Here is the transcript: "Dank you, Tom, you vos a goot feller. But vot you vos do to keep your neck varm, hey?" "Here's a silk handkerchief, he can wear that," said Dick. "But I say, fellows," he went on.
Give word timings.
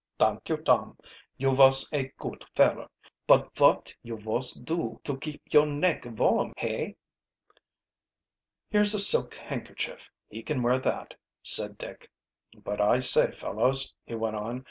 "Dank 0.17 0.49
you, 0.49 0.57
Tom, 0.57 0.97
you 1.37 1.53
vos 1.53 1.87
a 1.93 2.07
goot 2.17 2.43
feller. 2.55 2.89
But 3.27 3.55
vot 3.55 3.95
you 4.01 4.17
vos 4.17 4.53
do 4.53 4.99
to 5.03 5.15
keep 5.15 5.43
your 5.53 5.67
neck 5.67 6.01
varm, 6.05 6.53
hey?" 6.57 6.95
"Here's 8.71 8.95
a 8.95 8.99
silk 8.99 9.35
handkerchief, 9.35 10.09
he 10.27 10.41
can 10.41 10.63
wear 10.63 10.79
that," 10.79 11.13
said 11.43 11.77
Dick. 11.77 12.09
"But 12.63 12.81
I 12.81 12.99
say, 12.99 13.31
fellows," 13.31 13.93
he 14.03 14.15
went 14.15 14.37
on. 14.37 14.59